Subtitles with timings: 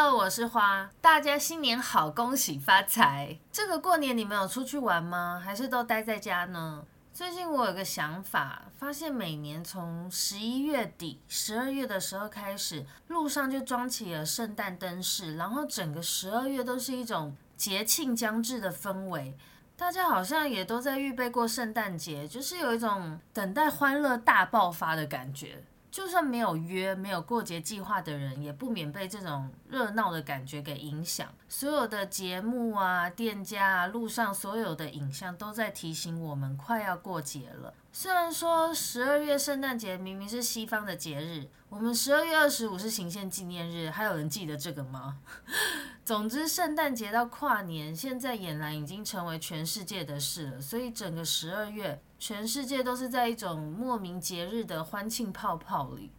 [0.00, 3.36] 那我是花，大家新年好，恭喜发财。
[3.50, 5.42] 这个过年你们有出去玩吗？
[5.44, 6.84] 还是都待在家呢？
[7.12, 19.36] 最近我有个想法，发现每年从十一月底、十二月的时候开始，路上就装起了圣诞灯饰，然后整个十二月都是一种节庆将至的氛围。
[19.76, 25.64] 大家好像也都在预备过圣诞节，就是有一种等待欢乐大爆发的感觉。
[25.90, 31.28] 就算没有约、没有过节计划的人，也不免被这种热闹的感觉给影响。
[31.48, 37.72] 所有的节目啊、店家啊、路上所有的影像，都在提醒我们快要过节了。
[37.90, 45.18] 虽然说十二月圣诞节明明是西方的节日，我们十二月二十五是行宪纪念日，还有人记得这个吗？
[46.04, 50.60] 总之，圣诞节到跨年，现在俨然已经成为全世界的事了。
[50.60, 56.10] 所以整个十二月，全世界都是在一种莫名节日的欢庆泡泡里。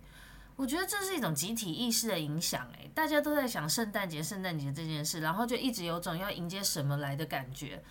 [0.56, 7.82] 我觉得这是一种集体意识的影响，哎，大家都在想圣诞节、圣诞节这件事，然后就一直有种要迎接什么来的感觉。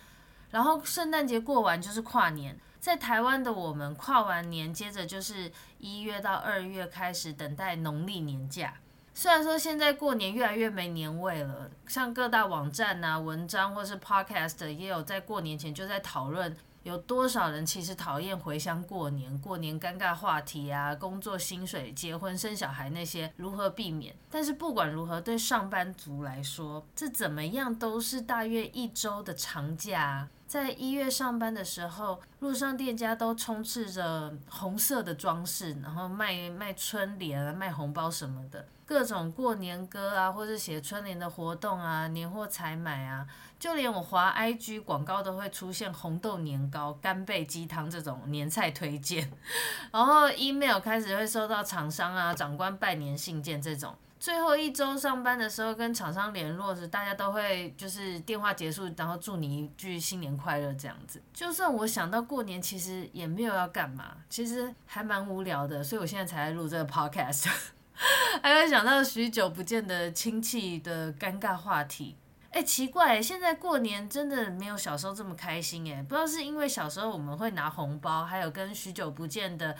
[0.51, 8.75] 然后圣诞节过完就是跨年，在台湾的我们跨完年，接着就是一月到二月开始等待农历年假。
[9.21, 16.55] 虽然说现在过年越来越没年味了，像各大网站啊、文章或是 Podcast 也有在过年前就在讨论。
[16.83, 19.37] 有多少人其实讨厌回乡过年？
[19.39, 24.15] 过年尴尬话题啊，工作薪水、结婚生小孩那些如何避免？
[24.31, 30.29] 但是不管如何，对上班族来说，这怎么样都是大约一周的长假。
[30.49, 43.27] 在一月上班的时候，路上店家都充斥着红色的装饰，然后卖卖春联啊，卖红包什么的，各种过年歌啊，或是写春联的活动啊，年货采买啊，
[43.59, 49.31] 就连我滑 IG 广告都会出现红豆年糕、干贝鸡汤这种年菜推荐，
[49.93, 53.95] 然后 email 开始会收到厂商啊、长官拜年信件这种。
[54.19, 61.21] 最后一周上班的时候，跟厂商联络时，大家都会就是电话结束，然后祝你一句新年快乐这样子。
[61.33, 67.47] 就算我想到过年，其实也没有要干嘛，其实还蛮无聊的，所以我现在才来录这个 podcast，
[68.43, 72.17] 还会想到许久不见的亲戚的尴尬话题。
[72.51, 79.73] 哎，奇怪，现在过年真的没有小时候这么开心哎，不知道是因为小时候我们会拿红包，还有跟许久不见的。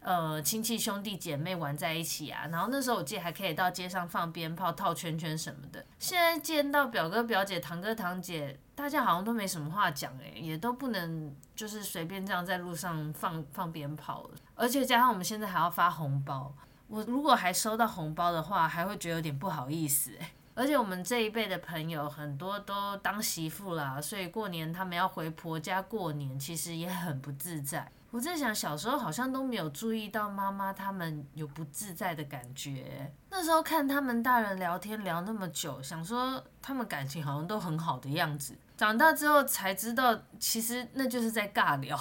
[0.00, 5.84] 呃，亲戚兄弟姐妹玩在一起啊，然后那时候我记得还可以到街上放鞭炮、套圈圈什么的。
[5.98, 14.30] 现在见到表哥表姐、堂哥堂姐，大家好像都没什么话讲哎，也都不能就是随便这样在路上放放鞭炮了。
[14.54, 16.54] 而且加上我们现在还要发红包，
[16.86, 20.32] 我如果还收到红包的话，还会觉得有点不好意思哎。
[20.60, 27.90] 而且我们这一辈的朋友很多都当媳妇啦，所以过年他们要回婆家过年，其实也很不自在。
[28.10, 33.10] 我在想，小时候好像都没有注意到妈妈他们有不自在的感觉。
[33.30, 38.54] 那时候看他们大人聊天聊那么久，想说他们感情好像都很好的样子。
[38.76, 41.98] 长大之后才知道，其实那就是在尬聊。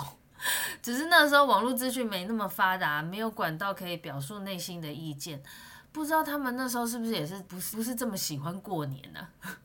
[0.81, 5.41] 只是那时候网络资讯没那么发达，没有管道可以表述内心的意见。
[5.91, 9.27] 不知道他们那时候是不是也是不是不是这么喜欢过年呢？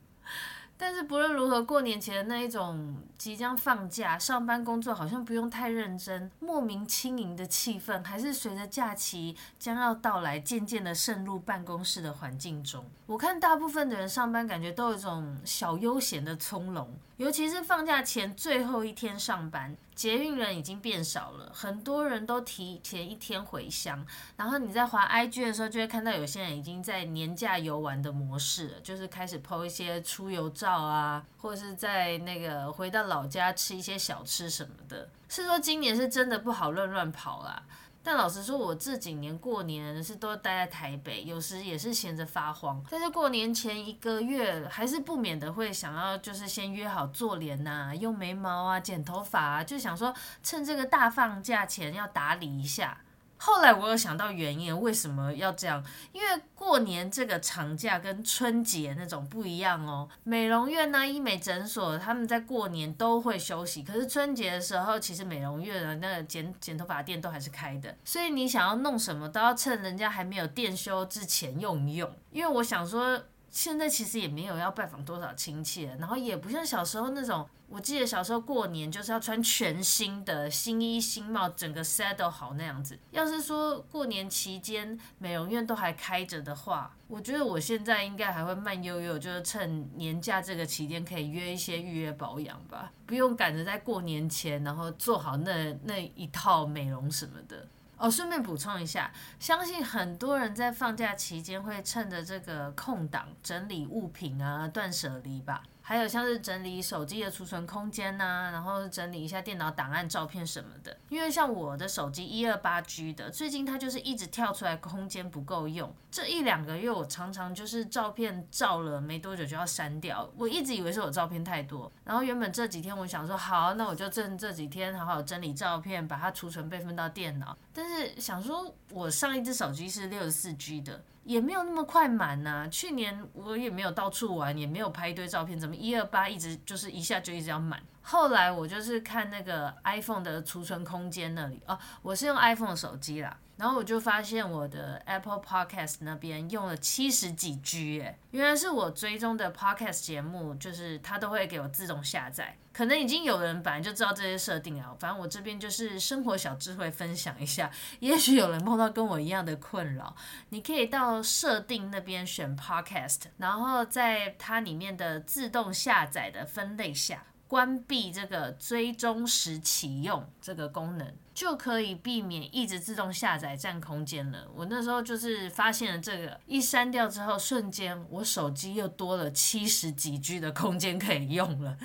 [0.77, 12.83] 但是不论如何，过年前的那一种即将放假、上班工作好像不用太认真、莫名轻盈的气氛，还是随着假期将要到来，渐渐的渗入办公室的环境中。
[13.05, 16.93] 我看大部分的人上班，感觉都有一种小悠闲的从容。
[17.17, 24.05] 尤其是放假前最后一天上班，捷运人已经变少了，很多人都提前一天回乡。
[24.35, 35.07] 然后你在滑 IG 的时候，就会看到有些人已经在年假游玩的模式了，就是开始 po 一些出游照啊，或者是在那个回到老家吃一些小吃什么的。
[35.29, 37.63] 是说今年是真的不好乱乱跑啦。
[38.05, 42.83] 但老实说，我这几年过年是都待在台北，有时也是闲着发慌。
[42.87, 50.13] 但是过年前一个月，还是不免的会想要，就是先约好做脸呐、啊、用眉毛啊、剪头发啊，就想说
[50.43, 52.95] 趁这个大放假前要打理一下。
[53.37, 55.83] 后来我有想到原因，为什么要这样？
[56.11, 60.07] 因为过年这个长假跟春节那种不一样哦。
[60.23, 67.95] 美容院呢、医美诊所，他们在过年都会休息，可是春节的时候，其实美容院的那个剪剪头发店都还是开的。
[68.03, 72.11] 所以你想要弄什么，都要趁人家还没有店休之前用一用。
[72.31, 73.21] 因为我想说。
[73.55, 77.47] 现在其实也没有要拜访多少亲戚，然后也不像小时候那种。
[77.67, 82.99] 我记得小时候过年就是要穿全新的新衣新帽，整个 set 都好那样子。
[83.09, 97.67] 要是说过年期间美容院都还开着的话，我觉得我现在应该还会慢悠悠，就是趁年假这个期间可以约一些预约保养吧，不用赶着在过年前然后做好那那一套美容什么的。
[97.97, 105.63] 哦，顺便补充一下，相信很多人在放假期间会趁着这个空档整理物品啊，断舍离吧。
[105.81, 110.97] 还有像是整理手机的储存空间呐、然后整理一下电脑档案、照片什么的。
[111.09, 115.95] 因为像我的手机一二八 G 的，最近它就是一直跳出来空间不够用。
[116.15, 120.31] 这一两个月我常常就是照片照了没多久就要删掉。
[120.37, 127.57] 我一直以为是我照片太多，然后原本这几天我想说好，那我就趁这几天好好整理照片，把它储存备份到电脑。
[127.73, 131.03] 但是想说我上一只手机是六十四 G 的。
[131.25, 137.81] 也没有那么快满呐、去年我也没有到处玩，也没有拍一堆照片，怎么一二八一直就是一下就一直要满？
[138.03, 143.35] 后来我就是看那个 iPhone 的储存空间那里哦，我是用 iPhone 手机啦。
[143.57, 152.57] 然后我就发现我的 Apple Podcast 那边用了七十几 G 哎，原来是我追踪的 Podcast 节目，就是它都会给我自动下载。
[152.73, 157.71] 可能已经有人本来就知道这些设定啊，反正我这边就是生活小智慧分享一下，
[158.01, 160.13] 也许有人碰到跟我一样的困扰，
[160.49, 167.23] 你可以到设定那边选 Podcast，然后在它里面的自动下载的分类下。
[167.47, 174.47] 关闭这个追踪时启用这个功能，就可以避免一直自动下载占空间了。
[174.55, 181.77] 我那时候就是发现了这个，一删掉之后，瞬间我手机又多了七十几 G 的空间可以用了。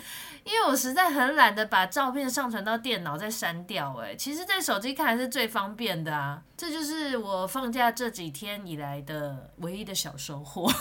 [0.44, 6.40] 因为我实在很懒得把照片上传到电脑再删掉，哎，其实，在手机看还是最方便的啊。
[6.56, 10.72] 这就是我放假这几天以来的唯一的小收获。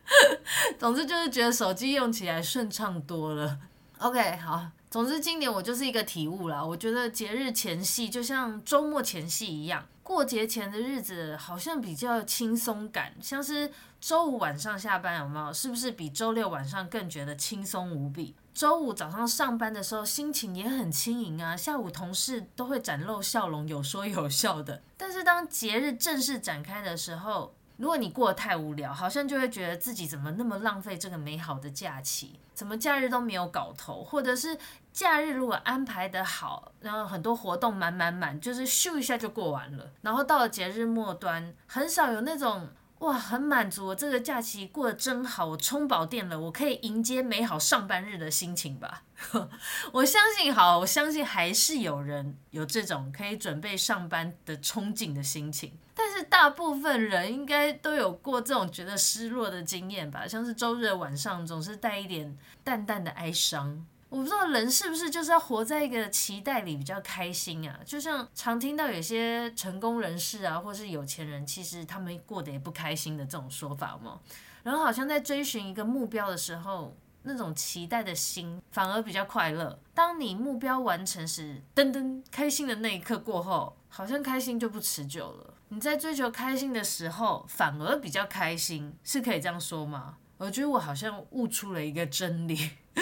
[0.80, 3.58] 总之就是觉得手机用起来顺畅多了。
[3.98, 6.64] OK，好，总之今年我就是一个体悟啦。
[6.64, 13.70] 我觉得节日前夕就像周末前夕一样，过节前的日子好像比较轻松感，像是
[14.00, 15.52] 周五晚上下班有没有？
[15.52, 18.34] 是不是比周六晚上更觉得轻松无比？
[18.54, 24.82] 周五早上上班的时候心情也很轻盈啊，下午同事都会展露笑容，有说有笑的。
[24.96, 34.58] 但是当节日正式展开的时候，如果你过得太无聊，好像就会觉得自己怎么那么浪费这个美好的假期，怎么假日都没有搞头，或者是
[34.92, 42.68] 假日如果安排得好，然后很多活动满满满，就是咻一下就过完了，然后到了节日末端，很少有那种。
[42.98, 49.04] 哇，很满足，我这个假期过得真好，我充饱电了，我可以迎接美好上班日的心情吧。
[49.92, 63.84] 我相信，好，我相信还是有人有这种可以准备上班的憧憬的心情，但大部分人应该都有过这种觉得失落的经验吧，像是周日的晚上总是带一点淡淡的哀伤。
[64.10, 67.78] 我不知道人是不是就是要活在一个期待里比较开心啊？
[67.84, 74.18] 就像常听到有些成功人士啊，或是有钱人，其实他们过得也不开心的这种说法嘛。
[74.62, 79.78] 然后好像在追寻一个目标的时候，那种期待的心反而比较快乐。
[79.92, 85.54] 当你目标完成时，噔噔开心的那一刻过后，好像开心就不持久了。
[85.70, 90.16] 你在追求开心的时候，反而比较开心，是可以这样说吗？
[90.38, 92.70] 我觉得我好像悟出了一个真理。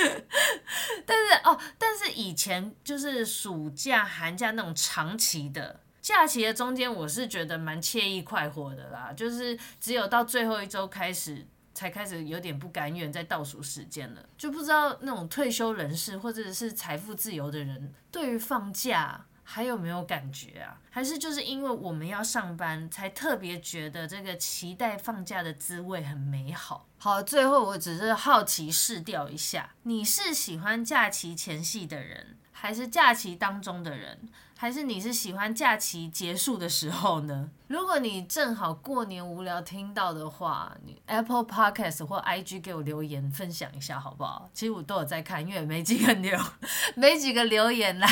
[1.06, 9.12] 但是哦，但是以前就是暑假、寒假那种长期的假期的中间，我是觉得蛮惬意、快活的啦。
[9.16, 14.28] 就是只有到最后一周开始，才开始有点不甘愿在倒数时间了。
[14.36, 19.26] 就不知道那种退休人士或者是财富自由的人，对于放假。
[19.48, 20.76] 还有没有感觉啊？
[20.96, 26.86] 还是就是因为我们要上班，才特别觉得这个期待放假的滋味很美好。
[26.96, 34.31] 好，最后我只是好奇试调一下，你是喜欢假期前夕的人，还是假期当中的人？
[34.58, 37.50] 还是你是喜欢假期结束的时候呢？
[37.67, 44.48] 如果你正好过年无聊听到的话，你 Apple Podcast 或 IG 给我留言分享一下好不好？
[44.55, 46.38] 其实我都有在看，因为没几个留，
[46.96, 48.08] 没几个留言啦。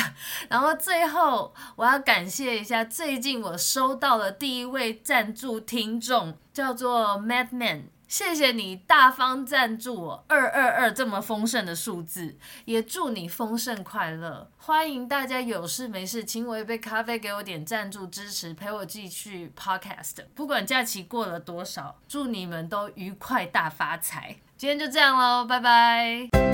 [0.47, 7.83] 然后最后我要感谢一下，最近我收到了第一位赞助听众，叫做 Madman。
[8.07, 14.47] 谢谢你大方赞助我二二二这么丰盛的数字，也祝你丰盛快乐。
[14.57, 20.23] 欢迎大家有事没事请我一杯咖啡，给我点赞助支持，陪我继续 podcast。
[20.35, 24.35] 不管假期过了多少，祝你们都愉快大发财。
[24.55, 26.44] 今天就这样喽，拜拜。